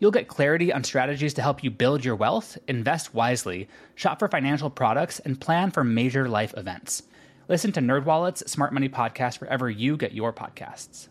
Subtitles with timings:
[0.00, 4.28] You'll get clarity on strategies to help you build your wealth, invest wisely, shop for
[4.28, 7.02] financial products, and plan for major life events.
[7.48, 11.08] Listen to NerdWallet's Smart Money Podcast wherever you get your podcasts.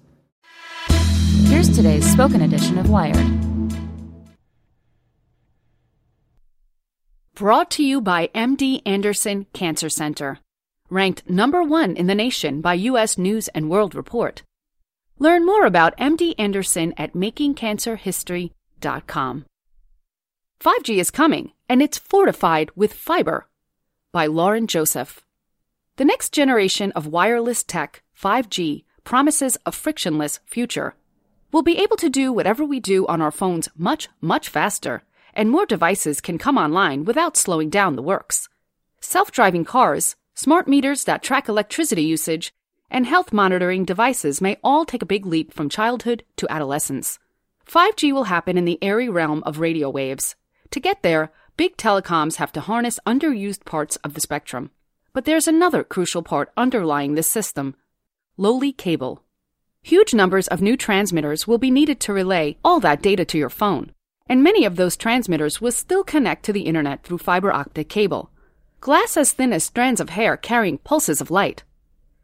[1.48, 3.26] Here's today's spoken edition of Wired.
[7.34, 10.40] Brought to you by MD Anderson Cancer Center,
[10.90, 13.18] ranked number one in the nation by U.S.
[13.18, 14.42] News and World Report.
[15.20, 18.57] Learn more about MD Anderson at makingcancerhistory.com.
[20.60, 23.48] 5G is coming, and it's fortified with fiber.
[24.12, 25.26] By Lauren Joseph.
[25.98, 30.96] The next generation of wireless tech, 5G, promises a frictionless future.
[31.52, 35.04] We'll be able to do whatever we do on our phones much, much faster,
[35.34, 38.50] and more devices can come online without slowing down the works.
[39.00, 42.54] Self driving cars, smart meters that track electricity usage,
[42.90, 47.20] and health monitoring devices may all take a big leap from childhood to adolescence.
[47.70, 50.36] 5G will happen in the airy realm of radio waves.
[50.72, 54.72] To get there, big telecoms have to harness underused parts of the spectrum.
[55.14, 57.76] But there's another crucial part underlying this system
[58.38, 59.24] lowly cable.
[59.82, 63.50] Huge numbers of new transmitters will be needed to relay all that data to your
[63.50, 63.92] phone,
[64.28, 68.30] and many of those transmitters will still connect to the internet through fiber optic cable.
[68.80, 71.64] Glass as thin as strands of hair carrying pulses of light.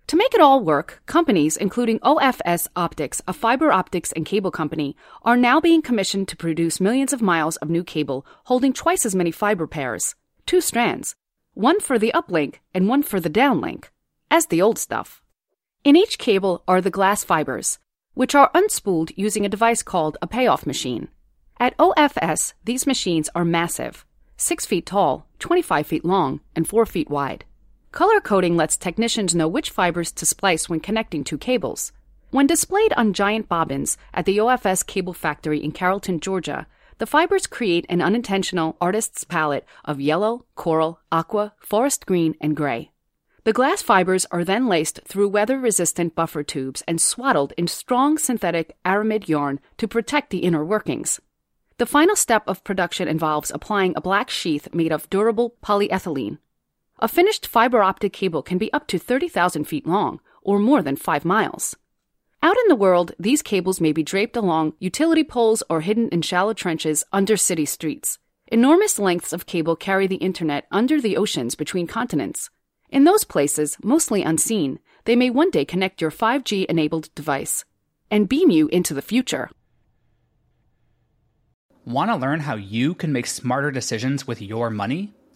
[0.08, 4.96] To make it all work, companies, including OFS Optics, a fiber optics and cable company,
[5.24, 9.16] are now being commissioned to produce millions of miles of new cable holding twice as
[9.16, 10.16] many fiber pairs,
[10.46, 11.16] two strands,
[11.54, 13.86] one for the uplink and one for the downlink,
[14.30, 15.22] as the old stuff.
[15.84, 17.80] In each cable are the glass fibers,
[18.14, 21.08] which are unspooled using a device called a payoff machine.
[21.60, 27.10] At OFS, these machines are massive 6 feet tall, 25 feet long, and 4 feet
[27.10, 27.46] wide.
[27.94, 31.92] Color coding lets technicians know which fibers to splice when connecting two cables.
[32.32, 36.66] When displayed on giant bobbins at the OFS cable factory in Carrollton, Georgia,
[36.98, 42.90] the fibers create an unintentional artist's palette of yellow, coral, aqua, forest green, and gray.
[43.44, 48.18] The glass fibers are then laced through weather resistant buffer tubes and swaddled in strong
[48.18, 51.20] synthetic aramid yarn to protect the inner workings.
[51.78, 56.40] The final step of production involves applying a black sheath made of durable polyethylene.
[57.00, 60.96] A finished fiber optic cable can be up to 30,000 feet long, or more than
[60.96, 61.76] 5 miles.
[62.42, 66.22] Out in the world, these cables may be draped along utility poles or hidden in
[66.22, 68.20] shallow trenches under city streets.
[68.48, 72.50] Enormous lengths of cable carry the internet under the oceans between continents.
[72.90, 77.66] In those places, mostly unseen, they may one day connect your 5G enabled device
[78.12, 79.50] and beam you into the future.
[81.86, 85.14] Want to learn how you can make smarter decisions with your money?